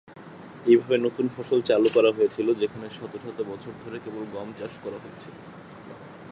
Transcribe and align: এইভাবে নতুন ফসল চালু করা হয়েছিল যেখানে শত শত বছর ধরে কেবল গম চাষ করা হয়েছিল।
এইভাবে 0.65 0.95
নতুন 0.97 1.25
ফসল 1.35 1.59
চালু 1.61 1.89
করা 1.93 2.11
হয়েছিল 2.11 2.47
যেখানে 2.53 2.87
শত 2.89 3.13
শত 3.23 3.37
বছর 3.41 3.73
ধরে 3.83 3.97
কেবল 3.99 4.23
গম 4.35 4.49
চাষ 4.59 4.73
করা 4.83 4.97
হয়েছিল। 5.03 5.35